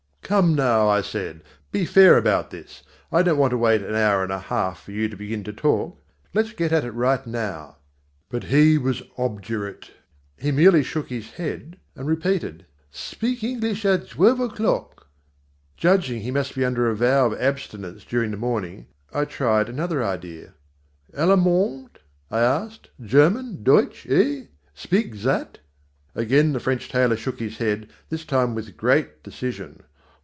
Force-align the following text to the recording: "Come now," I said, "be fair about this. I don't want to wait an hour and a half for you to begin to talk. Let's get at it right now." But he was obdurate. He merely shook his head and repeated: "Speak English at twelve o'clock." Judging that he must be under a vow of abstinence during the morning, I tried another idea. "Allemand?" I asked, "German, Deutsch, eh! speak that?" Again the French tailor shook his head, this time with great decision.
"Come 0.23 0.55
now," 0.55 0.87
I 0.87 1.01
said, 1.01 1.41
"be 1.73 1.83
fair 1.83 2.15
about 2.17 2.51
this. 2.51 2.83
I 3.11 3.21
don't 3.21 3.37
want 3.37 3.51
to 3.51 3.57
wait 3.57 3.81
an 3.81 3.95
hour 3.95 4.23
and 4.23 4.31
a 4.31 4.39
half 4.39 4.81
for 4.83 4.93
you 4.93 5.09
to 5.09 5.17
begin 5.17 5.43
to 5.43 5.51
talk. 5.51 6.01
Let's 6.33 6.53
get 6.53 6.71
at 6.71 6.85
it 6.85 6.91
right 6.91 7.27
now." 7.27 7.75
But 8.29 8.45
he 8.45 8.77
was 8.77 9.03
obdurate. 9.17 9.91
He 10.37 10.53
merely 10.53 10.83
shook 10.83 11.09
his 11.09 11.31
head 11.31 11.75
and 11.97 12.07
repeated: 12.07 12.65
"Speak 12.91 13.43
English 13.43 13.83
at 13.83 14.07
twelve 14.07 14.39
o'clock." 14.39 15.07
Judging 15.75 16.19
that 16.19 16.23
he 16.23 16.31
must 16.31 16.55
be 16.55 16.63
under 16.63 16.89
a 16.89 16.95
vow 16.95 17.25
of 17.25 17.37
abstinence 17.41 18.05
during 18.05 18.31
the 18.31 18.37
morning, 18.37 18.87
I 19.13 19.25
tried 19.25 19.67
another 19.67 20.01
idea. 20.01 20.53
"Allemand?" 21.13 21.99
I 22.29 22.39
asked, 22.39 22.89
"German, 23.01 23.63
Deutsch, 23.63 24.07
eh! 24.07 24.45
speak 24.73 25.13
that?" 25.23 25.59
Again 26.15 26.53
the 26.53 26.61
French 26.61 26.87
tailor 26.87 27.17
shook 27.17 27.41
his 27.41 27.57
head, 27.57 27.89
this 28.07 28.23
time 28.23 28.55
with 28.55 28.77
great 28.77 29.23
decision. 29.23 29.81